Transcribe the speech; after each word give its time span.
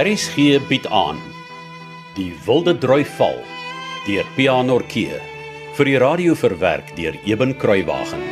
RSG 0.00 0.60
bied 0.68 0.86
aan 0.86 1.18
Die 2.16 2.30
Wilde 2.46 2.74
Droi 2.82 3.02
Val 3.16 3.38
deur 4.06 4.28
Pianorkee 4.36 5.18
vir 5.78 5.90
die 5.90 5.98
radio 6.04 6.36
verwerk 6.44 6.92
deur 6.98 7.18
Eben 7.32 7.56
Kruiwagen. 7.62 8.22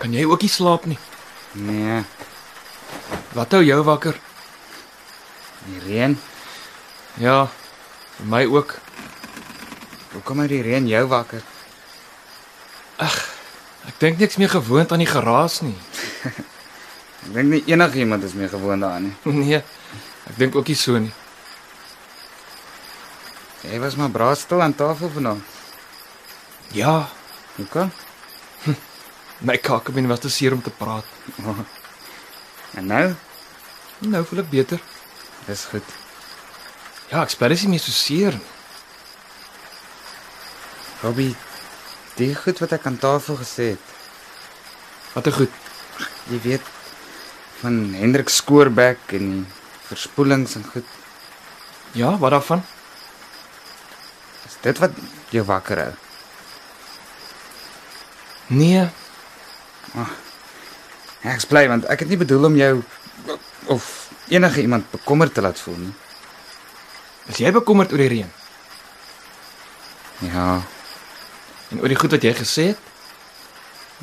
Kan 0.00 0.14
jy 0.16 0.24
ook 0.24 0.42
nie 0.44 0.50
slaap 0.52 0.86
nie? 0.88 0.98
Nee, 1.52 2.02
Wat 3.34 3.52
hou 3.54 3.62
jou 3.62 3.82
wakker? 3.86 4.16
die 5.66 5.78
reën. 5.84 6.14
Ja, 7.20 7.50
vir 8.16 8.26
my 8.32 8.40
ook. 8.48 8.72
Hoekom 10.12 10.42
hou 10.42 10.48
die 10.50 10.62
reën 10.66 10.86
jou 10.90 11.02
wakker? 11.10 11.42
Ek 13.00 13.96
dink 14.02 14.18
niks 14.20 14.36
meer 14.40 14.50
gewoond 14.52 14.92
aan 14.92 15.02
die 15.02 15.08
geraas 15.08 15.60
nie. 15.64 15.76
Ek 17.20 17.32
dink 17.36 17.50
nie 17.52 17.62
enigiemand 17.68 18.24
is 18.24 18.34
meer 18.36 18.48
gewoond 18.52 18.80
daaraan 18.84 19.08
nie. 19.10 19.14
Nee, 19.44 19.58
ek 20.30 20.36
dink 20.40 20.54
ook 20.56 20.68
nie 20.72 20.76
so 20.78 20.96
nie. 21.00 21.12
Jy 23.66 23.80
was 23.82 23.96
maar 24.00 24.08
braaf 24.12 24.38
stil 24.40 24.62
aan 24.64 24.72
tafel 24.76 25.10
vanaand. 25.12 25.44
Ja, 26.72 27.10
Hoekom? 27.56 27.90
my 29.44 29.56
kakebeen 29.60 30.08
was 30.08 30.20
te 30.20 30.30
seer 30.32 30.52
om 30.56 30.62
te 30.64 30.70
praat. 30.72 31.04
En 32.78 32.86
nou? 32.86 33.06
Nou 34.06 34.20
voel 34.30 34.44
ek 34.44 34.50
beter. 34.52 34.80
Dis 35.48 35.64
goed. 35.72 35.86
Ja, 37.10 37.24
ek 37.24 37.32
spel 37.34 37.50
is 37.56 37.64
nie 37.66 37.72
meer 37.74 37.82
so 37.82 37.90
seer 37.92 38.36
nie. 38.38 38.59
Robbie, 41.00 41.34
die 42.18 42.34
goed 42.36 42.58
wat 42.60 42.72
ek 42.76 42.86
aan 42.86 42.98
tafel 43.00 43.38
gesê 43.40 43.72
het. 43.74 43.86
Wat 45.14 45.26
'n 45.26 45.32
goed. 45.32 45.52
Jy 46.30 46.40
weet 46.42 46.66
van 47.60 47.94
Hendrik 47.94 48.28
Skoorbek 48.28 48.98
en 49.12 49.30
die 49.30 49.46
verspoelings 49.88 50.54
en 50.54 50.64
goed. 50.64 50.86
Ja, 51.92 52.18
wat 52.18 52.30
daarvan? 52.30 52.62
Is 54.46 54.56
dit 54.60 54.78
wat 54.78 54.90
jou 55.30 55.44
wakker 55.44 55.78
hou? 55.78 55.92
Nee, 58.46 58.88
Ek's 61.20 61.44
bly 61.50 61.66
want 61.68 61.84
ek 61.92 62.04
het 62.04 62.08
nie 62.08 62.18
bedoel 62.20 62.46
om 62.48 62.56
jou 62.56 62.72
of 63.70 63.86
enige 64.32 64.62
iemand 64.62 64.90
bekommerd 64.90 65.34
te 65.34 65.42
laat 65.44 65.58
voel 65.60 65.76
nie. 65.76 65.94
is 67.30 67.38
jy 67.38 67.50
bekommerd 67.52 67.92
oor 67.92 67.98
die 68.02 68.08
reën 68.08 68.30
Ja, 70.20 70.62
en 71.70 71.80
oor 71.80 71.88
die 71.88 71.98
goed 71.98 72.10
wat 72.10 72.22
jy 72.22 72.34
gesê 72.34 72.64
het? 72.72 72.78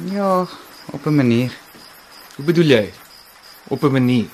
ja, 0.06 0.48
op 0.92 1.06
'n 1.06 1.16
manier. 1.16 1.52
Hoe 2.36 2.46
bedoel 2.46 2.66
jy? 2.66 2.94
Op 3.68 3.84
'n 3.84 3.92
manier. 3.92 4.30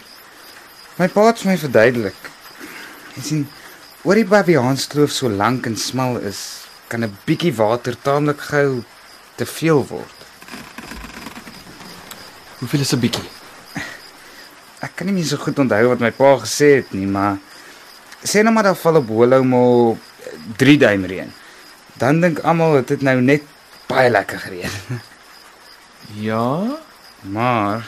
My 0.95 1.07
pa 1.07 1.25
het 1.25 1.43
my 1.43 1.57
verduidelik. 1.57 2.15
Jy 3.15 3.21
sien, 3.21 3.47
oor 4.01 4.15
die 4.15 4.25
Babiaanskloof 4.25 5.11
so 5.11 5.29
lank 5.29 5.65
en 5.65 5.77
smal 5.77 6.17
is, 6.17 6.65
kan 6.87 7.03
'n 7.03 7.17
bietjie 7.25 7.53
water 7.55 7.95
taamlik 8.01 8.41
gou 8.41 8.83
te 9.35 9.45
veel 9.45 9.87
word. 9.87 10.17
Hoeveel 12.59 12.79
is 12.79 12.93
'n 12.93 12.99
bietjie? 12.99 13.29
Ek 14.79 14.95
kan 14.95 15.07
nie 15.07 15.13
meer 15.13 15.25
so 15.25 15.37
goed 15.37 15.59
onthou 15.59 15.87
wat 15.87 15.99
my 15.99 16.11
pa 16.11 16.37
gesê 16.37 16.75
het 16.75 16.93
nie, 16.93 17.07
maar 17.07 17.37
sê 18.23 18.43
nou 18.43 18.53
maar 18.53 18.63
daar 18.63 18.75
val 18.75 18.95
op 18.95 19.07
Holomo 19.07 19.97
3 20.57 20.77
duim 20.77 21.05
reën. 21.05 21.33
Dan 21.99 22.22
dink 22.22 22.39
almal 22.39 22.73
dit 22.81 22.89
het 22.89 23.02
nou 23.02 23.19
net 23.22 23.44
baie 23.88 24.09
lekker 24.09 24.40
gereën. 24.40 25.00
Ja, 26.19 26.79
Maar 27.23 27.88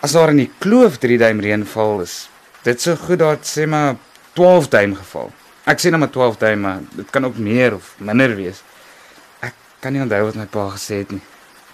as 0.00 0.12
daar 0.12 0.28
in 0.28 0.42
die 0.42 0.50
kloof 0.60 0.98
3 1.00 1.16
duim 1.18 1.40
reën 1.40 1.64
val 1.66 2.02
is, 2.04 2.28
dit 2.62 2.80
so 2.80 2.96
goed 3.00 3.18
daar 3.22 3.38
sê 3.40 3.64
maar 3.68 3.96
12 4.36 4.68
duim 4.68 4.92
geval. 4.98 5.30
Ek 5.64 5.80
sê 5.80 5.88
nou 5.88 6.02
maar 6.02 6.12
12 6.12 6.36
duim, 6.36 6.60
maar 6.60 6.82
dit 6.92 7.10
kan 7.10 7.24
ook 7.24 7.38
meer 7.40 7.74
of 7.74 7.94
minder 7.96 8.34
wees. 8.36 8.60
Ek 9.40 9.56
kan 9.80 9.96
nie 9.96 10.02
onthou 10.04 10.20
wat 10.26 10.36
my 10.36 10.44
pa 10.44 10.66
gesê 10.74 11.00
het 11.00 11.14
nie. 11.16 11.22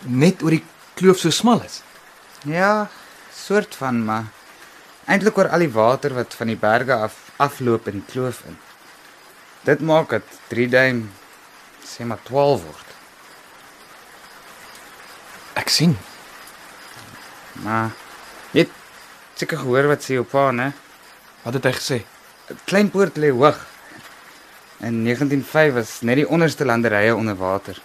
net 0.07 0.43
oor 0.43 0.55
die 0.55 0.65
kloof 0.97 1.19
so 1.19 1.31
smal 1.31 1.61
is. 1.67 1.83
Ja, 2.49 2.89
soort 3.35 3.75
van, 3.75 4.05
maar 4.05 4.31
eintlik 5.11 5.37
oor 5.39 5.51
al 5.51 5.67
die 5.67 5.73
water 5.75 6.15
wat 6.15 6.35
van 6.39 6.47
die 6.47 6.57
berge 6.57 6.95
af 6.95 7.19
afloop 7.37 7.89
in 7.91 7.99
die 7.99 8.07
kloof 8.13 8.45
in. 8.47 8.57
Dit 9.67 9.81
maak 9.85 10.11
dit 10.15 10.37
3 10.49 10.69
duim 10.73 11.01
sê 11.85 12.07
maar 12.09 12.21
12 12.29 12.63
word. 12.65 12.95
Ek 15.61 15.69
sien. 15.69 15.97
Maar 17.65 17.91
jy 18.55 18.65
het 18.65 18.73
seker 19.41 19.61
gehoor 19.65 19.91
wat 19.91 20.05
sê 20.05 20.17
jou 20.17 20.25
pa, 20.25 20.49
né? 20.55 20.71
Wat 21.45 21.57
het 21.59 21.69
hy 21.69 21.75
gesê? 21.77 21.99
Kleinpoort 22.69 23.19
lê 23.21 23.31
hoog. 23.35 23.59
In 24.81 25.03
1905 25.05 25.75
was 25.77 25.97
net 26.09 26.23
die 26.23 26.29
onderste 26.29 26.65
landerye 26.65 27.13
onder 27.17 27.37
water. 27.37 27.77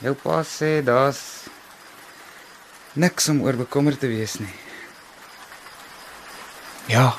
Jou 0.00 0.14
pa 0.16 0.40
sê 0.48 0.78
daar's 0.84 1.20
niks 2.96 3.28
om 3.28 3.42
oor 3.44 3.58
bekommerd 3.60 4.00
te 4.00 4.08
wees 4.08 4.38
nie. 4.40 4.54
Ja, 6.90 7.12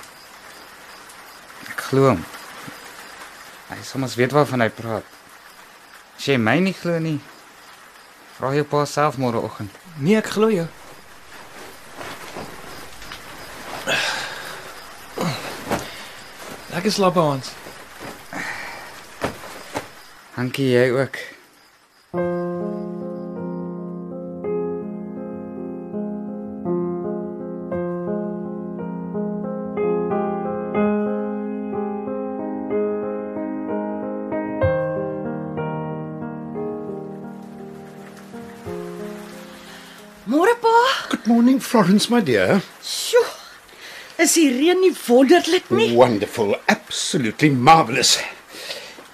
Ek 1.72 1.80
glo 1.88 2.10
hom. 2.10 2.24
Hy 3.72 3.80
soms 3.88 4.16
weet 4.20 4.34
waarvan 4.36 4.62
hy 4.66 4.70
praat. 4.76 5.08
As 6.18 6.28
jy 6.28 6.36
my 6.38 6.58
nie 6.60 6.76
glo 6.76 6.98
nie, 7.00 7.18
vra 8.38 8.52
jou 8.54 8.66
pa 8.68 8.84
self 8.86 9.18
môreoggend. 9.18 9.72
nee, 9.98 10.18
ek 10.20 10.28
glo 10.36 10.52
jou. 10.52 10.68
Lekker 16.72 16.92
slaap 16.92 17.16
Hans. 17.20 17.52
Dankie 20.36 20.72
jy 20.72 20.88
ook. 20.96 21.18
Florence, 41.62 42.10
my 42.10 42.22
dear. 42.22 42.62
Sjoe. 42.84 43.26
Is 44.22 44.34
die 44.38 44.50
reën 44.54 44.78
nie 44.82 44.92
wonderlik 45.08 45.70
nie? 45.74 45.92
Wonderful, 45.98 46.56
absolutely 46.70 47.50
marvelous. 47.50 48.18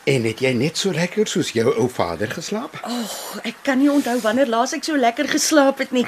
En 0.08 0.24
het 0.28 0.40
jy 0.44 0.54
net 0.56 0.80
so 0.80 0.92
lekker 0.96 1.28
soos 1.28 1.52
jou 1.56 1.68
ou 1.76 1.88
vader 1.92 2.32
geslaap? 2.32 2.78
Oh, 2.88 3.16
ek 3.48 3.60
kan 3.68 3.80
nie 3.82 3.90
onthou 3.92 4.16
wanneer 4.24 4.48
laas 4.52 4.74
ek 4.76 4.86
so 4.88 4.96
lekker 5.00 5.28
geslaap 5.32 5.82
het 5.84 5.92
nie. 5.96 6.06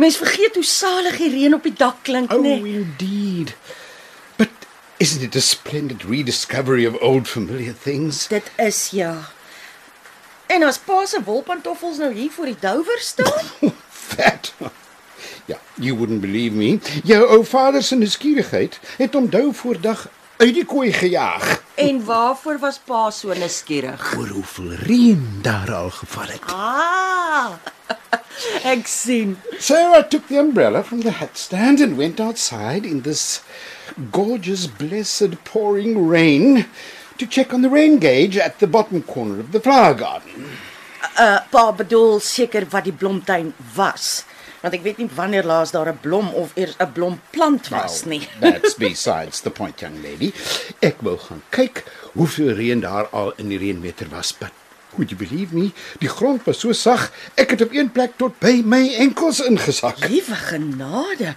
Mens 0.00 0.16
vergeet 0.20 0.56
hoe 0.56 0.64
salig 0.64 1.18
die 1.20 1.30
reën 1.34 1.56
op 1.56 1.68
die 1.68 1.74
dak 1.76 2.00
klink, 2.08 2.32
Oh, 2.32 2.40
nee. 2.40 2.80
indeed. 2.80 3.52
But 4.40 4.48
isn't 4.98 5.22
it 5.22 5.36
a 5.36 5.40
splendid 5.44 6.04
rediscovery 6.08 6.86
of 6.88 6.96
old 7.02 7.28
familiar 7.28 7.76
things? 7.76 8.26
Dit 8.32 8.48
is 8.56 8.88
ja. 8.96 9.14
En 10.52 10.64
as 10.68 10.78
pa 10.80 11.04
se 11.08 11.20
wolpantoffels 11.24 12.00
nou 12.00 12.12
hier 12.12 12.30
voor 12.32 12.48
die 12.52 12.58
douwer 12.60 13.00
staan? 13.00 13.52
Fat. 14.12 14.52
Ja, 15.44 15.58
you 15.74 15.96
wouldn't 15.96 16.20
believe 16.20 16.54
me. 16.56 16.78
Jou 17.04 17.26
ou 17.26 17.44
vader 17.44 17.82
se 17.82 17.96
nuuskierigheid 17.96 18.80
het 18.96 19.14
hom 19.14 19.30
dou 19.30 19.54
voor 19.54 19.80
dag 19.80 20.08
uit 20.36 20.54
die 20.54 20.64
kooi 20.64 20.92
gejaag. 20.92 21.62
en 21.74 22.04
waarvoor 22.04 22.58
was 22.58 22.78
pa 22.84 23.10
so 23.10 23.32
nuuskierig? 23.32 24.14
Oor 24.18 24.28
hoeveel 24.28 24.72
reën 24.72 25.38
daar 25.42 25.74
al 25.74 25.90
geval 25.90 26.26
het. 26.26 26.40
Ah. 26.46 27.52
Ek 28.72 28.86
sien. 28.86 29.36
I 29.70 30.02
took 30.08 30.26
the 30.26 30.38
umbrella 30.38 30.82
from 30.82 31.00
the 31.02 31.10
hat 31.10 31.38
stand 31.38 31.80
and 31.80 31.96
went 31.96 32.20
outside 32.20 32.88
in 32.88 33.02
this 33.02 33.42
gorgeous, 34.10 34.66
blessed, 34.66 35.44
pouring 35.44 36.08
rain 36.08 36.66
to 37.18 37.26
check 37.26 37.52
on 37.52 37.62
the 37.62 37.68
rain 37.68 37.98
gauge 37.98 38.38
at 38.38 38.58
the 38.58 38.66
bottom 38.66 39.02
corner 39.02 39.40
of 39.40 39.52
the 39.52 39.60
flower 39.60 39.94
garden. 39.94 40.46
Uh 41.18 41.38
pa 41.50 41.72
bedoel 41.72 42.20
seker 42.20 42.66
wat 42.70 42.84
die 42.84 42.92
blomtuin 42.92 43.52
was. 43.74 44.24
Want 44.62 44.74
ek 44.74 44.82
weet 44.82 44.98
nie 45.02 45.08
wanneer 45.14 45.44
laas 45.44 45.70
daar 45.74 45.90
'n 45.90 45.98
blom 46.00 46.28
of 46.38 46.50
eers 46.54 46.76
'n 46.78 46.92
blomplant 46.92 47.68
was 47.68 48.04
nie. 48.04 48.28
That's 48.40 48.74
besides 48.74 49.40
the 49.40 49.50
point, 49.50 49.80
young 49.80 50.02
lady. 50.02 50.32
Ek 50.80 51.02
wou 51.02 51.18
gaan 51.18 51.42
kyk 51.50 51.84
hoeveel 52.12 52.54
reën 52.54 52.80
daar 52.80 53.08
al 53.10 53.32
in 53.36 53.48
die 53.48 53.58
reënmeter 53.58 54.08
was, 54.08 54.32
but 54.32 54.50
would 54.94 55.10
you 55.10 55.18
believe 55.18 55.54
me, 55.54 55.72
die 55.98 56.08
grond 56.08 56.44
was 56.44 56.60
so 56.60 56.72
sag, 56.72 57.10
ek 57.34 57.50
het 57.50 57.62
op 57.62 57.72
een 57.72 57.90
plek 57.90 58.12
tot 58.16 58.38
by 58.38 58.62
my 58.64 58.94
enkels 58.94 59.40
ingesak. 59.40 60.08
Liewe 60.08 60.34
genade. 60.34 61.34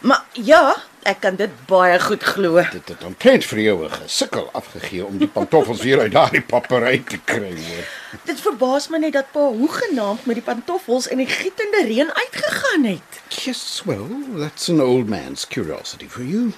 Maar 0.00 0.24
ja, 0.32 0.76
Ek 1.02 1.18
kan 1.18 1.34
dit 1.34 1.50
baie 1.66 1.96
goed 1.98 2.22
glo. 2.22 2.62
Dit 2.70 2.92
het 2.92 3.00
omtrent 3.02 3.44
vir 3.44 3.58
jou 3.58 3.84
'n 3.84 3.90
gesukkel 3.90 4.48
afgegee 4.52 5.04
om 5.04 5.18
die 5.18 5.26
pantoffels 5.26 5.82
weer 5.82 6.00
uit 6.00 6.12
daardie 6.12 6.42
papery 6.42 7.02
te 7.08 7.18
kry. 7.24 7.50
Hoor. 7.50 7.86
Dit 8.24 8.40
verbaas 8.44 8.88
my 8.92 8.98
net 9.00 9.14
dat 9.16 9.30
pa 9.32 9.46
hoegenaamd 9.56 10.26
met 10.28 10.36
die 10.36 10.44
pantoffels 10.44 11.06
in 11.08 11.22
die 11.22 11.26
gietende 11.26 11.84
reën 11.86 12.12
uitgegaan 12.12 12.84
het. 12.84 13.20
Yes, 13.44 13.82
well, 13.84 14.04
that's 14.38 14.68
an 14.68 14.80
old 14.80 15.08
man's 15.08 15.46
curiosity 15.48 16.08
for 16.08 16.24
you. 16.24 16.52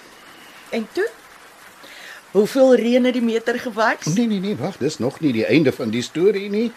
En 0.71 0.89
toe? 0.93 1.09
Hoeveel 2.31 2.75
reën 2.75 3.05
het 3.05 3.15
die 3.15 3.23
meter 3.23 3.59
gewys? 3.61 4.15
Nee 4.15 4.27
nee 4.27 4.41
nee, 4.41 4.57
wag, 4.57 4.77
dis 4.83 4.99
nog 4.99 5.21
nie 5.21 5.33
die 5.33 5.47
einde 5.47 5.73
van 5.73 5.91
die 5.95 6.03
storie 6.03 6.49
nie. 6.51 6.73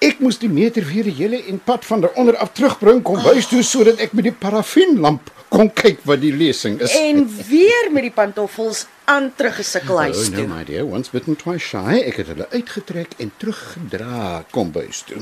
Ek 0.00 0.16
moes 0.24 0.38
die 0.40 0.48
meter 0.48 0.84
weer 0.88 1.04
die 1.04 1.12
hele 1.18 1.42
en 1.50 1.58
pad 1.60 1.84
van 1.84 2.00
daaronder 2.00 2.36
af 2.40 2.54
terugbring 2.56 3.02
kom 3.04 3.18
huis 3.20 3.48
toe 3.50 3.60
sodat 3.66 3.98
ek 4.00 4.14
met 4.16 4.24
die 4.30 4.32
parafienlamp 4.32 5.28
kon 5.52 5.68
kyk 5.76 6.00
wat 6.08 6.22
die 6.22 6.30
lesing 6.32 6.78
is. 6.80 6.94
En 6.96 7.26
weer 7.48 7.90
met 7.92 8.06
die 8.06 8.12
pantoffels 8.14 8.86
aan 9.10 9.28
teruggesukkel 9.36 9.94
Oh, 9.98 10.04
huis 10.06 10.30
no, 10.30 10.36
toe. 10.38 10.46
my 10.48 10.62
dear, 10.64 10.86
once 10.86 11.10
bitten, 11.12 11.36
twice 11.36 11.66
shy. 11.66 11.98
Ek 12.06 12.16
het 12.22 12.30
hulle 12.32 12.46
uitgetrek 12.54 13.18
en 13.20 13.32
teruggedra 13.42 14.44
kom 14.54 14.70
huis 14.78 15.02
toe. 15.10 15.20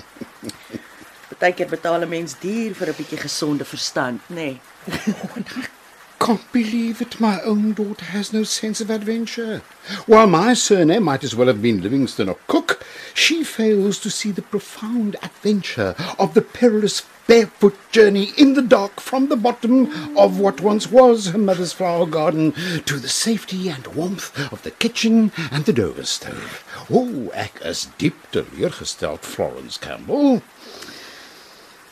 Partykeer 1.33 1.69
betaal 1.75 2.05
'n 2.05 2.09
mens 2.09 2.37
duur 2.39 2.75
vir 2.79 2.89
'n 2.93 2.97
bietjie 3.01 3.19
gesonde 3.19 3.65
verstand, 3.65 4.21
nê? 4.29 4.35
Nee. 4.37 4.61
Can't 6.21 6.53
believe 6.53 7.01
it, 7.01 7.21
my 7.21 7.41
own 7.43 7.73
daughter 7.73 8.05
has 8.07 8.33
no 8.33 8.43
sense 8.43 8.81
of 8.81 8.91
adventure. 8.91 9.63
While 10.07 10.27
my 10.27 10.53
surname 10.53 11.05
might 11.05 11.25
as 11.25 11.35
well 11.35 11.47
have 11.47 11.63
been 11.63 11.81
Livingston 11.81 12.29
or 12.29 12.37
Cook, 12.49 12.85
she 13.15 13.45
fails 13.45 13.99
to 14.01 14.11
see 14.11 14.33
the 14.33 14.43
profound 14.43 15.17
adventure 15.23 15.95
of 16.19 16.35
the 16.35 16.43
perilous 16.43 17.07
barefoot 17.29 17.77
journey 17.93 18.33
in 18.37 18.55
the 18.55 18.63
dark 18.63 19.01
from 19.01 19.29
the 19.29 19.37
bottom 19.37 20.17
of 20.17 20.41
what 20.41 20.61
once 20.61 20.91
was 20.91 21.27
her 21.29 21.39
mother's 21.39 21.73
flower 21.73 22.07
garden 22.07 22.53
to 22.85 22.99
the 22.99 23.09
safety 23.09 23.69
and 23.69 23.87
warmth 23.89 24.37
of 24.53 24.63
the 24.63 24.71
kitchen 24.71 25.31
and 25.53 25.67
the 25.67 25.73
Dover 25.73 26.05
stove. 26.05 26.65
Oh, 26.91 27.31
ek 27.35 27.61
is 27.65 27.89
diep 27.99 28.17
teleurgesteld, 28.33 29.21
Florence 29.21 29.79
Campbell. 29.79 30.43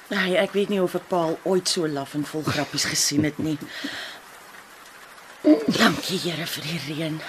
Nee, 0.09 0.37
ek 0.39 0.53
weet 0.55 0.71
nie 0.71 0.79
of 0.79 0.95
ek 0.95 1.09
Paul 1.11 1.35
ooit 1.43 1.67
so 1.69 1.87
laf 1.91 2.15
en 2.15 2.23
vol 2.29 2.45
grappies 2.47 2.85
gesien 2.87 3.27
het 3.27 3.41
nie. 3.43 3.57
Dankie 5.43 6.19
Here 6.19 6.47
vir 6.47 6.63
die 6.63 6.81
reën. 6.87 7.21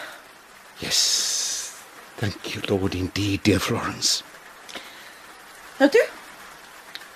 Yes. 0.79 1.73
Thank 2.17 2.53
you, 2.53 2.61
Lord, 2.69 2.95
indeed, 2.95 3.43
dear 3.43 3.59
Florence. 3.59 4.23
Nou 5.77 5.89
toe. 5.89 6.05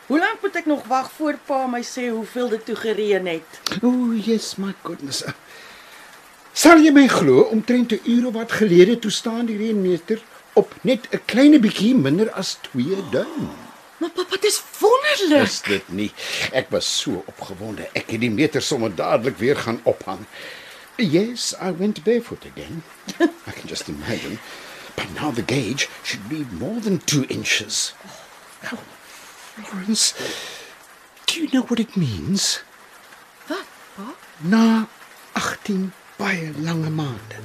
Hoe 0.06 0.20
lank 0.20 0.42
moet 0.42 0.56
ek 0.60 0.66
nog 0.66 0.84
wag 0.92 1.12
voor 1.16 1.38
pa 1.46 1.64
my 1.72 1.82
sê 1.88 2.10
hoeveel 2.12 2.50
dit 2.50 2.66
toe 2.66 2.76
gereën 2.76 3.28
het? 3.32 3.62
Oh, 3.82 4.12
yes, 4.14 4.56
my 4.60 4.74
goodness. 4.84 5.24
Sal 6.52 6.84
jy 6.84 6.92
my 6.92 7.08
glo 7.08 7.48
omtrent 7.48 7.94
'n 7.96 8.02
uur 8.04 8.28
of 8.28 8.34
wat 8.34 8.52
gelede 8.52 9.00
toe 9.00 9.12
staan 9.12 9.46
die 9.46 9.58
reënmeter 9.58 10.20
op 10.54 10.76
net 10.82 11.08
'n 11.12 11.22
klein 11.26 11.56
bietjie 11.62 11.96
minder 11.96 12.32
as 12.32 12.58
2 12.62 13.00
duim. 13.12 13.50
Maar 13.98 14.10
pappa, 14.10 14.36
dit 14.36 14.52
is 14.52 14.62
wonderlik. 14.80 15.48
Is 15.48 15.62
dit 15.62 15.90
nie? 15.90 16.12
Ek 16.52 16.70
was 16.70 17.02
so 17.02 17.24
opgewonde. 17.26 17.88
Ek 17.94 18.10
het 18.12 18.20
die 18.20 18.32
meter 18.32 18.62
sommer 18.62 18.96
dadelik 18.96 19.38
weer 19.38 19.56
gaan 19.56 19.80
ophang. 19.84 20.26
Yes, 21.02 21.56
I 21.60 21.72
went 21.72 22.04
barefoot 22.04 22.46
again. 22.46 22.84
I 23.20 23.52
can 23.52 23.68
just 23.68 23.90
imagine. 23.90 24.38
But 24.96 25.12
now 25.16 25.32
the 25.32 25.42
gauge 25.42 25.90
should 26.04 26.30
be 26.30 26.46
more 26.46 26.80
than 26.80 27.00
2 27.00 27.26
inches. 27.28 27.94
Oh, 28.72 28.78
Florence, 29.58 30.14
do 31.26 31.42
you 31.42 31.50
know 31.52 31.64
what 31.64 31.80
it 31.80 31.98
means? 31.98 32.60
Wat, 33.50 33.66
pa? 33.98 34.14
Na 34.44 34.86
18 35.34 35.92
baie 36.18 36.54
lange 36.62 36.90
maande 36.90 37.42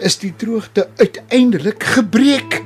is 0.00 0.18
die 0.18 0.32
droogte 0.36 0.88
uiteindelik 0.96 1.82
gebreek. 1.82 2.62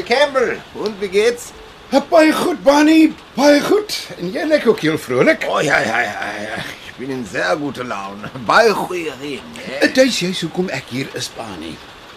Mr. 0.00 0.06
Campbell. 0.06 0.60
Und 0.74 1.00
wie 1.00 1.08
geht's? 1.08 1.52
Baie 2.08 2.32
goed, 2.32 2.62
Bonnie, 2.64 3.14
baie 3.34 3.60
goed. 3.60 3.92
En 4.18 4.30
jy 4.32 4.44
lyk 4.46 4.66
ook 4.66 4.80
heel 4.80 4.98
vrolik. 4.98 5.44
Oh 5.48 5.60
ja, 5.62 5.78
ja, 5.78 6.00
ja, 6.00 6.28
ja. 6.40 6.56
Ich 6.86 6.94
bin 6.96 7.10
in 7.10 7.26
sehr 7.26 7.56
guter 7.56 7.84
Laune. 7.84 8.30
Baie 8.46 8.70
goeie 8.70 9.12
reën? 9.20 9.42
Dit 9.80 9.98
is 9.98 10.20
juist 10.20 10.46
hoekom 10.46 10.70
ek 10.72 10.88
hier 10.94 11.10
is, 11.18 11.28
Bonnie. 11.36 11.74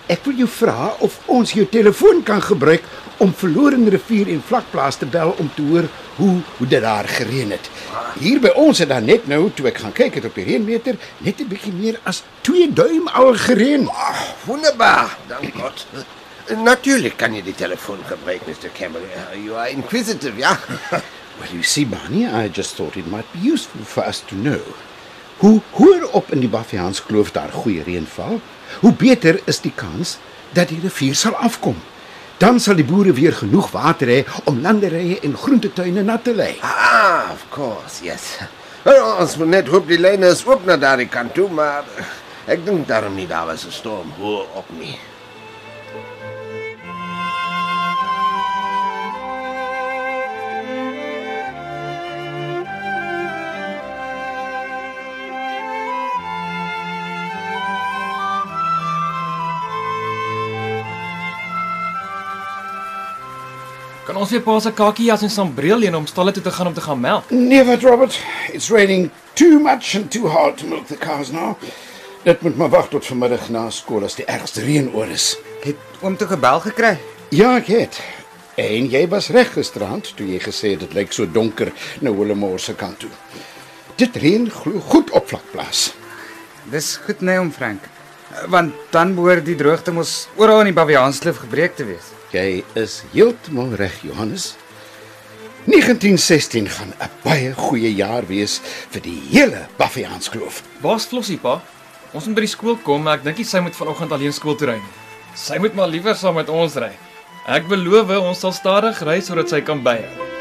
Ek 0.08 0.24
wil 0.28 0.44
jou 0.44 0.48
vra 0.52 0.94
of 1.04 1.18
ons 1.32 1.52
jou 1.56 1.66
telefoon 1.72 2.24
kan 2.24 2.42
gebruik 2.44 2.86
om 3.24 3.34
Verlorene 3.34 3.92
rivier 3.92 4.30
en 4.32 4.44
Vlakplaas 4.46 5.02
te 5.02 5.08
bel 5.10 5.36
om 5.40 5.52
te 5.56 5.66
hoor 5.68 5.88
hoe 6.22 6.34
hoe 6.58 6.68
dit 6.68 6.82
daar 6.84 7.08
gereën 7.10 7.52
het. 7.56 7.70
Hier 8.20 8.40
by 8.44 8.52
ons 8.60 8.80
het 8.84 8.92
dan 8.94 9.08
net 9.10 9.28
nou 9.32 9.48
toe 9.56 9.72
ek 9.72 9.84
gaan 9.84 9.96
kyk 9.96 10.20
het 10.22 10.28
op 10.30 10.36
die 10.40 10.48
reënmeter 10.54 11.00
net 11.26 11.40
'n 11.42 11.48
bietjie 11.50 11.74
meer 11.74 12.00
as 12.04 12.24
2 12.48 12.72
duim 12.74 13.08
al 13.08 13.34
gereën. 13.34 13.88
Ah, 13.90 14.22
wunderbar, 14.46 15.18
dank 15.28 15.56
Gott. 15.56 15.88
Natürlich 16.50 17.18
kann 17.18 17.34
ihr 17.34 17.42
die 17.42 17.54
Telefon 17.54 18.00
gebruiken, 18.08 18.52
Mr. 18.52 18.70
Campbell. 18.70 19.02
You 19.46 19.56
are 19.56 19.70
inquisitive, 19.70 20.38
ja? 20.40 20.58
Well, 21.40 21.50
you 21.52 21.64
see, 21.64 21.84
Bonnie, 21.84 22.28
I 22.28 22.48
just 22.48 22.76
thought 22.76 22.96
it 22.96 23.08
might 23.08 23.26
be 23.34 23.40
useful 23.40 23.82
for 23.84 24.04
us 24.06 24.22
to 24.28 24.36
know. 24.36 24.62
Hoe 25.38 25.62
hoër 25.72 26.06
op 26.14 26.32
in 26.32 26.40
die 26.40 26.50
Baffiaans 26.50 27.02
kloof 27.04 27.32
daar 27.34 27.50
goeie 27.52 27.84
reën 27.84 28.06
val, 28.06 28.38
hoe 28.80 28.94
beter 28.94 29.40
is 29.50 29.60
die 29.64 29.74
kans 29.76 30.18
dat 30.54 30.70
die 30.70 30.78
rivier 30.84 31.16
sal 31.18 31.34
afkom. 31.42 31.80
Dan 32.38 32.60
sal 32.60 32.78
die 32.78 32.86
boere 32.86 33.16
weer 33.18 33.34
genoeg 33.34 33.72
water 33.74 34.12
hê 34.14 34.20
om 34.46 34.62
landerye 34.62 35.18
en 35.26 35.34
groentetuine 35.38 36.04
nat 36.06 36.24
te 36.24 36.36
lê. 36.38 36.52
Ah, 36.62 37.34
of 37.34 37.48
course, 37.50 38.06
yes. 38.06 38.38
Ons 38.86 39.38
moet 39.42 39.50
net 39.56 39.72
hoop 39.74 39.90
die 39.90 40.00
lijnen 40.00 40.30
is 40.30 40.46
ook 40.46 40.66
naar 40.70 40.80
daardie 40.80 41.10
kant 41.10 41.34
toe, 41.34 41.50
maar 41.50 41.84
ik 42.46 42.66
denk 42.66 42.88
daarom 42.88 43.16
niet 43.16 43.30
daar 43.30 43.46
was 43.46 43.64
een 43.64 43.72
storm 43.72 44.14
hoor 44.20 44.46
op 44.54 44.70
nie. 44.78 45.00
Kan 64.14 64.22
ons 64.22 64.30
weer 64.30 64.44
pa 64.46 64.54
se 64.62 64.70
kakies 64.78 65.24
en 65.26 65.32
sambreel 65.34 65.80
leen 65.82 65.96
om 65.98 66.04
stalle 66.06 66.32
toe 66.32 66.42
te 66.46 66.52
gaan 66.54 66.68
om 66.70 66.74
te 66.74 66.82
gaan 66.86 67.00
melk? 67.02 67.32
Nee, 67.34 67.64
wat 67.66 67.82
Robert, 67.82 68.20
it's 68.54 68.70
raining 68.70 69.08
too 69.34 69.58
much 69.60 69.96
and 69.98 70.12
too 70.12 70.30
hard 70.30 70.58
to 70.58 70.68
milk 70.70 70.86
the 70.86 70.98
cows 70.98 71.32
now. 71.32 71.56
Dit 72.22 72.42
moet 72.46 72.58
maar 72.58 72.70
wag 72.70 72.92
tot 72.92 73.10
vanmiddag 73.10 73.50
na 73.50 73.64
skool 73.74 74.06
as 74.06 74.20
die 74.22 74.28
ergste 74.30 74.62
reën 74.62 74.92
oor 74.94 75.10
is. 75.10 75.32
Het 75.66 75.98
oom 76.06 76.18
toe 76.18 76.30
gebel 76.30 76.62
gekry? 76.68 76.94
Ja, 77.34 77.56
ek 77.58 77.74
het. 77.74 78.02
En 78.62 78.86
jy 78.94 79.04
was 79.10 79.34
reg 79.34 79.50
gisterand 79.58 80.14
toe 80.14 80.30
jy 80.30 80.46
gesê 80.46 80.76
het 80.76 80.86
dit 80.86 80.94
lyk 80.94 81.10
so 81.10 81.26
donker 81.26 81.74
nou 82.06 82.14
Willemore 82.22 82.62
se 82.62 82.78
kant 82.78 83.02
toe. 83.02 83.10
Dit 83.98 84.22
reën 84.22 84.46
glo 84.62 84.78
goed 84.94 85.10
op 85.10 85.34
vlakplaas. 85.34 85.88
Dis 86.70 87.00
goed 87.08 87.26
nee 87.26 87.42
om 87.42 87.50
Frank. 87.50 87.90
Want 88.46 88.78
dan 88.94 89.18
behoort 89.18 89.50
die 89.50 89.58
droogte 89.58 89.92
mos 89.92 90.28
oral 90.38 90.68
in 90.68 90.76
die 90.76 90.82
Baviaanskloof 90.84 91.48
gebreek 91.48 91.82
te 91.82 91.90
wees. 91.90 92.14
Jy 92.34 92.64
is 92.74 93.04
heeltemal 93.12 93.76
reg, 93.78 93.94
Johannes. 94.02 94.56
1916 95.70 96.66
gaan 96.70 96.94
'n 96.98 97.10
baie 97.24 97.54
goeie 97.54 97.94
jaar 97.94 98.26
wees 98.28 98.60
vir 98.90 99.02
die 99.02 99.22
hele 99.30 99.68
Baffiaanskloof. 99.78 100.64
Waar's 100.82 101.06
Flossie 101.06 101.38
pa? 101.38 101.62
Ons 102.12 102.26
moet 102.26 102.36
by 102.36 102.42
die 102.42 102.56
skool 102.56 102.78
kom, 102.78 103.04
maar 103.04 103.18
ek 103.18 103.24
dink 103.24 103.46
sy 103.46 103.60
moet 103.60 103.76
vanoggend 103.76 104.12
alleen 104.12 104.34
skool 104.34 104.56
toe 104.56 104.68
ry. 104.68 104.82
Sy 105.36 105.58
moet 105.58 105.76
maar 105.76 105.88
liewer 105.88 106.16
saam 106.16 106.36
met 106.36 106.50
ons 106.50 106.76
ry. 106.76 106.92
Ek 107.48 107.68
beloof 107.68 108.10
ons 108.10 108.40
sal 108.40 108.52
stadig 108.52 109.02
ry 109.02 109.22
sodat 109.22 109.50
sy 109.50 109.62
kan 109.62 109.84
byhou. 109.84 110.33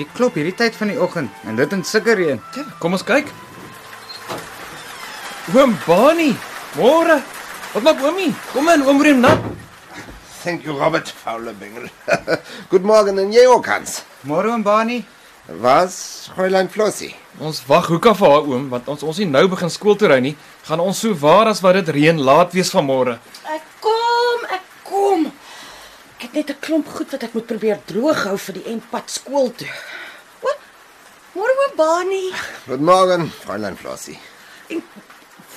Wie 0.00 0.06
klop 0.16 0.38
hierdie 0.38 0.54
tyd 0.56 0.72
van 0.80 0.88
die 0.88 0.96
oggend 0.96 1.42
en 1.44 1.58
dit 1.58 1.72
in 1.76 1.82
sulke 1.84 2.14
reën? 2.16 2.38
Kom 2.80 2.94
ons 2.96 3.02
kyk. 3.04 3.26
Oom 5.52 5.74
Bani, 5.84 6.30
môre. 6.78 7.18
Wat 7.74 7.84
maak 7.84 8.00
oomie? 8.00 8.30
Kom 8.54 8.70
in, 8.72 8.86
oom 8.88 9.02
Rem 9.04 9.20
nat. 9.20 9.44
Thank 10.40 10.64
you, 10.64 10.72
Robert, 10.78 11.12
faule 11.12 11.52
bengel. 11.52 11.90
Good 12.72 12.88
morgen 12.88 13.20
en 13.20 13.28
jy 13.34 13.44
ook, 13.44 13.68
Hans. 13.68 13.98
Môre 14.24 14.54
oom 14.54 14.64
Bani. 14.64 15.02
Was, 15.60 16.30
Fräulein 16.32 16.72
Flossie? 16.72 17.12
Ons 17.36 17.60
wag 17.68 17.92
hoeka 17.92 18.16
vir 18.16 18.32
haar 18.32 18.48
oom 18.48 18.70
want 18.72 18.88
ons 18.88 19.04
ons 19.04 19.20
nie 19.20 19.28
nou 19.28 19.44
begin 19.52 19.68
skool 19.68 20.00
toe 20.00 20.08
ry 20.14 20.22
nie. 20.24 20.36
Gaan 20.64 20.80
ons 20.80 21.04
so 21.04 21.12
waar 21.26 21.52
as 21.52 21.60
wat 21.60 21.76
dit 21.82 21.92
reën 21.98 22.24
laat 22.24 22.56
wees 22.56 22.72
vanmôre. 22.72 23.18
Ek 23.52 23.68
kom, 23.84 24.09
het 26.32 26.46
net 26.46 26.56
'n 26.56 26.60
klomp 26.60 26.88
goed 26.88 27.10
wat 27.10 27.22
ek 27.22 27.32
moet 27.32 27.46
probeer 27.46 27.78
droog 27.84 28.22
hou 28.24 28.38
vir 28.38 28.54
die 28.54 28.64
eindpad 28.64 29.10
skool 29.10 29.50
toe. 29.54 29.68
Wat? 30.40 30.58
Môre 31.34 31.54
oom 31.58 31.76
Bani. 31.76 32.32
Morgen, 32.78 33.30
Fräulein 33.30 33.76
Flossie. 33.76 34.18
En 34.66 34.82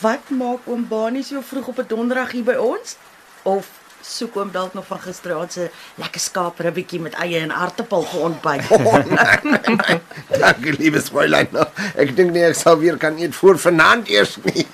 wat 0.01 0.29
maak 0.29 0.59
oom 0.65 0.87
Bani 0.87 1.23
so 1.23 1.41
vroeg 1.41 1.67
op 1.67 1.77
'n 1.77 1.87
donderdag 1.87 2.31
hier 2.31 2.43
by 2.43 2.55
ons? 2.55 2.95
Of 3.43 3.67
soek 4.01 4.35
oom 4.35 4.51
dalk 4.51 4.73
nog 4.73 4.85
van 4.85 4.99
gisteraand 4.99 5.53
se 5.53 5.69
lekker 5.95 6.21
skaapribbetjie 6.21 6.99
met 6.99 7.13
eie 7.13 7.39
en 7.39 7.51
aartappel 7.51 8.03
vir 8.03 8.21
ontbyt? 8.21 8.69
Oh, 8.71 9.05
nein. 9.05 10.01
Danke, 10.43 10.71
liebes 10.75 11.07
Fräulein. 11.09 11.47
Ek 12.01 12.09
dink 12.17 12.33
nie 12.35 12.43
ek 12.43 12.57
sal 12.59 12.75
weer 12.81 12.97
kan 12.99 13.15
eet 13.21 13.35
voor 13.37 13.55
vanaand 13.61 14.09
eers 14.11 14.35
nie. 14.43 14.65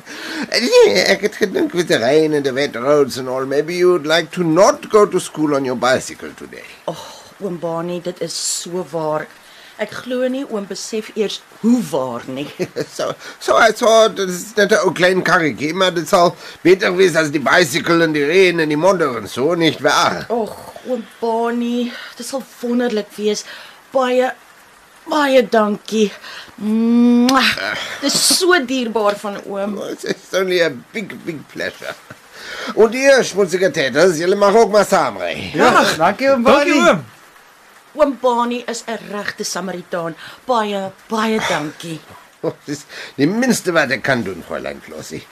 nee, 0.64 1.02
ek 1.12 1.26
het 1.26 1.36
gedink 1.42 1.74
with 1.76 1.90
the 1.92 1.98
rain 2.00 2.32
and 2.38 2.46
the 2.48 2.54
wet 2.56 2.78
roads 2.80 3.18
and 3.20 3.28
all, 3.28 3.44
maybe 3.44 3.76
you 3.76 3.90
would 3.90 4.08
like 4.08 4.30
to 4.32 4.46
not 4.46 4.88
go 4.94 5.04
to 5.04 5.20
school 5.20 5.52
on 5.58 5.68
your 5.68 5.76
bicycle 5.76 6.32
today. 6.38 6.64
Oh, 6.88 7.02
oom 7.44 7.58
Bani, 7.60 7.98
dit 8.00 8.22
is 8.24 8.32
so 8.32 8.86
waar. 8.92 9.26
Ek 9.82 9.92
glo 10.04 10.28
nie 10.32 10.44
oom 10.46 10.64
besef 10.70 11.10
eers 11.18 11.40
hoe 11.60 11.80
waar 11.90 12.24
nie. 12.32 12.46
so, 12.96 13.10
so 13.36 13.58
I 13.60 13.68
thought 13.76 14.16
dit 14.16 14.32
is 14.32 14.54
net 14.56 14.72
'n 14.72 14.86
ou 14.86 14.94
klein 14.96 15.20
karretjie, 15.26 15.74
maar 15.76 15.92
dit 15.92 16.08
sal 16.08 16.32
beter 16.64 16.94
wees 16.96 17.18
as 17.20 17.28
die 17.34 17.42
bicycle 17.42 18.00
en 18.06 18.16
die 18.16 18.24
reën 18.30 18.64
en 18.64 18.72
die 18.72 18.80
modder 18.80 19.18
en 19.20 19.28
so, 19.28 19.52
niet 19.52 19.82
waar? 19.84 20.24
Ag, 20.32 20.56
oom 20.88 21.04
Bani, 21.20 21.90
dit 22.16 22.24
sal 22.24 22.40
wonderlik 22.62 23.12
wees. 23.18 23.44
Baie 23.92 24.32
baie 25.08 25.42
dankie. 25.48 26.10
Mwah, 26.62 27.50
Dit 28.00 28.12
is 28.12 28.38
so 28.38 28.54
dierbaar 28.66 29.16
van 29.18 29.38
oom. 29.46 29.78
It's 30.02 30.32
only 30.34 30.60
a 30.62 30.70
big, 30.92 31.14
big 31.24 31.40
pleasure. 31.52 31.94
Und 32.74 32.94
ihr, 32.94 33.22
schmutzige 33.24 33.70
Täters, 33.72 34.18
julle 34.18 34.36
mag 34.36 34.54
ook 34.54 34.70
maar 34.70 34.84
saamry. 34.86 35.50
Ja, 35.54 35.72
dankie 35.98 36.30
oom. 36.30 36.42
Dankie 36.44 36.78
oom. 36.78 37.04
Oom 37.94 38.16
Bani 38.20 38.62
is 38.66 38.84
'n 38.86 38.98
regte 39.10 39.44
Samaritaan. 39.44 40.14
Baie 40.46 40.90
baie 41.08 41.40
dankie. 41.48 42.00
Das 42.42 42.54
ist 42.66 42.86
die 43.16 43.26
minste 43.26 43.72
wat 43.74 43.92
ek 43.94 44.02
kan 44.02 44.24
doen, 44.26 44.42
Fräulein 44.42 44.80
Flossie. 44.82 45.22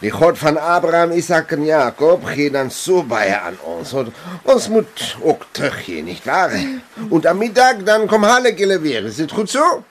Die 0.00 0.12
God 0.14 0.38
van 0.38 0.58
Abraham, 0.58 1.10
Isaac 1.12 1.50
en 1.56 1.64
Jakob 1.66 2.26
gee 2.30 2.50
dan 2.54 2.70
so 2.70 3.02
baie 3.02 3.34
aan 3.34 3.58
ons. 3.66 3.92
Und 3.98 4.12
ons 4.46 4.68
moet 4.70 5.06
ook 5.20 5.48
teruggee, 5.52 6.02
nicht 6.06 6.26
wahr? 6.26 6.54
Und 7.10 7.26
am 7.26 7.42
Mittag 7.42 7.82
dan 7.84 8.06
kom 8.06 8.22
Hallekille 8.24 8.78
weer. 8.82 9.10
Is 9.10 9.18
dit 9.18 9.34
goed 9.34 9.50
so? 9.50 9.82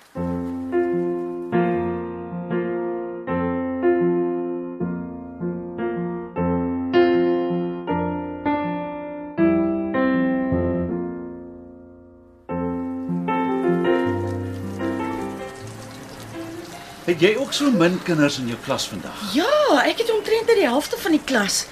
Het 17.05 17.22
jy 17.22 17.31
ook 17.41 17.53
so 17.53 17.72
min 17.74 17.96
kinders 18.05 18.38
in 18.38 18.50
jou 18.51 18.58
klas 18.62 18.86
vandag? 18.91 19.22
Ja, 19.34 19.81
ek 19.81 20.03
het 20.03 20.12
omtrent 20.13 20.46
net 20.51 20.60
die 20.60 20.67
helfte 20.70 21.00
van 21.01 21.15
die 21.15 21.24
klas. 21.25 21.63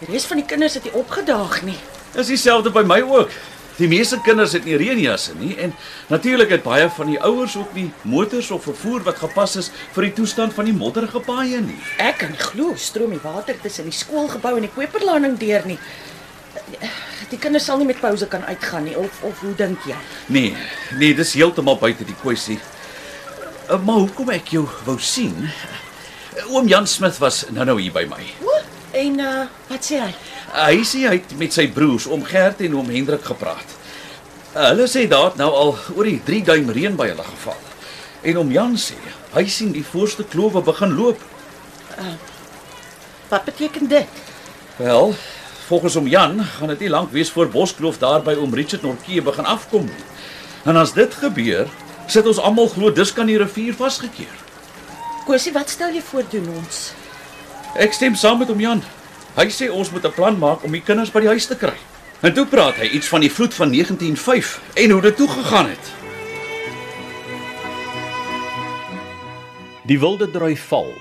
Die 0.00 0.08
res 0.10 0.26
van 0.26 0.40
die 0.40 0.46
kinders 0.50 0.74
het 0.74 0.88
nie 0.88 0.94
opgedaag 0.98 1.60
nie. 1.62 1.76
Dis 2.16 2.32
dieselfde 2.32 2.72
by 2.74 2.82
my 2.86 2.98
ook. 3.06 3.30
Die 3.78 3.88
meeste 3.90 4.18
kinders 4.22 4.52
het 4.54 4.66
nie 4.66 4.76
reënjasse 4.78 5.32
nie 5.38 5.54
en 5.62 5.72
natuurlik 6.10 6.52
het 6.54 6.62
baie 6.62 6.86
van 6.96 7.08
die 7.10 7.18
ouers 7.26 7.56
ook 7.58 7.72
nie 7.74 7.88
motors 8.02 8.50
of 8.54 8.66
vervoer 8.66 9.02
wat 9.06 9.18
gepas 9.22 9.56
is 9.62 9.70
vir 9.96 10.08
die 10.08 10.12
toestand 10.18 10.54
van 10.54 10.68
die 10.70 10.74
modderige 10.74 11.22
paaie 11.26 11.62
nie. 11.62 11.78
Ek 12.02 12.20
kan 12.22 12.34
nie 12.34 12.42
glo 12.42 12.74
stroom 12.78 13.14
die 13.14 13.22
water 13.22 13.58
tussen 13.62 13.90
die 13.90 13.94
skoolgebou 13.94 14.56
en 14.58 14.68
die 14.68 14.74
Koperlanding 14.74 15.38
deur 15.42 15.66
nie. 15.70 15.78
Die 17.30 17.38
kinders 17.38 17.66
sal 17.66 17.78
nie 17.82 17.88
met 17.90 18.02
pouse 18.02 18.26
kan 18.30 18.46
uitgaan 18.46 18.86
nie 18.90 18.94
of 18.98 19.22
of 19.26 19.42
hoe 19.42 19.54
dink 19.58 19.86
jy? 19.90 19.98
Nee, 20.34 20.54
nee, 20.98 21.14
dis 21.14 21.34
heeltemal 21.34 21.78
buite 21.78 22.06
die 22.06 22.18
kwessie. 22.22 22.58
Uh, 23.70 23.78
Maar 23.84 24.02
hoekom 24.04 24.30
ek 24.34 24.52
jou 24.54 24.64
wou 24.84 24.96
sien? 25.00 25.34
Oom 26.50 26.66
Jan 26.68 26.86
Smith 26.90 27.18
was 27.22 27.44
nou-nou 27.54 27.78
hier 27.80 27.92
by 27.94 28.04
my. 28.10 28.22
O, 28.44 28.58
en 29.00 29.20
uh 29.22 29.44
wat 29.70 29.86
sê 29.86 30.00
hy? 30.02 30.10
Hy 30.54 30.82
sê 30.86 31.04
hy 31.08 31.16
het 31.18 31.32
met 31.38 31.54
sy 31.54 31.64
broers 31.74 32.06
oom 32.10 32.24
Gert 32.28 32.60
en 32.66 32.74
oom 32.78 32.90
Hendrik 32.92 33.24
gepraat. 33.26 33.76
Uh, 34.54 34.68
Hulle 34.72 34.88
sê 34.90 35.06
daar 35.10 35.32
nou 35.40 35.50
al 35.50 35.72
oor 35.96 36.08
die 36.10 36.20
3 36.26 36.42
duim 36.50 36.70
reën 36.74 36.98
by 36.98 37.08
hulle 37.12 37.26
geval. 37.30 37.60
En 38.24 38.42
oom 38.42 38.52
Jan 38.54 38.76
sê 38.80 38.98
hy 39.34 39.46
sien 39.50 39.72
die 39.74 39.84
voorste 39.86 40.24
klowe 40.30 40.62
begin 40.62 40.92
loop. 40.94 41.22
Wat 43.30 43.44
beteken 43.48 43.88
dit? 43.90 44.20
Wel, 44.76 45.14
volgens 45.66 45.96
oom 45.98 46.06
Jan 46.10 46.38
gaan 46.44 46.70
dit 46.74 46.84
nie 46.84 46.92
lank 46.92 47.10
wees 47.14 47.30
voor 47.34 47.50
Boskloof 47.50 47.98
daar 48.02 48.22
by 48.22 48.34
oom 48.38 48.54
Richard 48.54 48.82
Norkie 48.86 49.22
begin 49.22 49.46
afkom 49.48 49.88
nie. 49.88 50.04
En 50.64 50.76
as 50.80 50.94
dit 50.96 51.14
gebeur, 51.20 51.68
sit 52.08 52.26
ons 52.26 52.38
almal 52.38 52.68
glo 52.68 52.90
dis 52.90 53.12
kan 53.12 53.26
die 53.26 53.38
rivier 53.38 53.74
vasgekeer. 53.74 54.42
Kosie, 55.24 55.52
wat 55.52 55.70
stel 55.72 55.94
jy 55.94 56.02
voor 56.04 56.26
doen 56.30 56.48
ons? 56.56 56.92
Ek 57.80 57.92
stem 57.96 58.14
saam 58.14 58.38
met 58.38 58.50
oom 58.50 58.60
Jan. 58.60 58.82
Hy 59.34 59.48
sê 59.50 59.70
ons 59.70 59.90
moet 59.90 60.04
'n 60.04 60.12
plan 60.12 60.38
maak 60.38 60.64
om 60.64 60.72
die 60.72 60.84
kinders 60.84 61.10
by 61.10 61.20
die 61.20 61.32
huis 61.32 61.46
te 61.46 61.56
kry. 61.56 61.74
En 62.22 62.32
toe 62.32 62.46
praat 62.46 62.76
hy 62.76 62.86
iets 62.96 63.08
van 63.08 63.20
die 63.20 63.30
vloed 63.30 63.54
van 63.54 63.70
1905 63.70 64.60
en 64.74 64.90
hoe 64.90 65.00
dit 65.00 65.16
toe 65.16 65.28
gegaan 65.28 65.68
het. 65.68 65.92
Die 69.84 69.98
Wilde 69.98 70.30
Drui 70.30 70.56
Val 70.56 70.92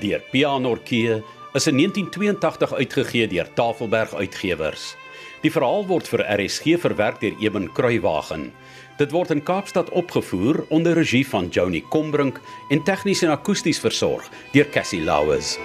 deur 0.00 0.20
P.A. 0.32 0.58
Norkee 0.58 1.22
is 1.54 1.66
in 1.66 1.76
1982 1.76 2.72
uitgegee 2.74 3.28
deur 3.28 3.46
Tafelberg 3.54 4.14
Uitgewers. 4.14 4.96
Die 5.44 5.52
verhaal 5.52 5.86
word 5.86 6.08
vir 6.08 6.24
RSG 6.26 6.80
verwerk 6.82 7.20
deur 7.20 7.36
Eben 7.38 7.68
Kruiwagen. 7.72 8.48
Dit 8.96 9.10
word 9.10 9.30
in 9.30 9.42
Kaapstad 9.42 9.88
opgevoer 9.90 10.64
onder 10.68 10.94
regie 10.94 11.28
van 11.28 11.48
Joni 11.50 11.82
Combrink 11.88 12.40
en 12.68 12.82
tegnies 12.82 13.22
en 13.22 13.30
akoesties 13.34 13.80
versorg 13.82 14.28
deur 14.52 14.68
Cassie 14.70 15.02
Lauers. 15.02 15.58